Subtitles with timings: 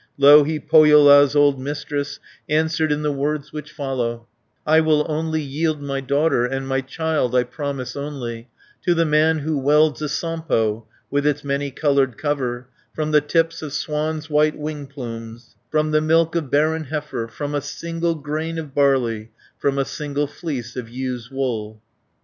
[0.17, 2.19] Louhi, Pohjola's old Mistress,
[2.49, 4.25] Answered in the words which follow:
[4.65, 8.49] 340 "I will only yield my daughter, And my child I promise only
[8.83, 13.61] To the man who welds a Sampo With its many coloured cover, From the tips
[13.61, 18.57] of swan's white wing plumes, From the milk of barren heifer, From a single grain
[18.57, 19.29] of barley,
[19.59, 21.79] From a single fleece of ewe's wool."